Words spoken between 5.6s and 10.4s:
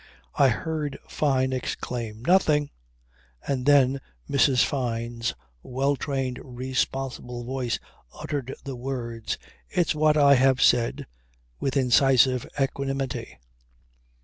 well trained, responsible voice uttered the words, "It's what I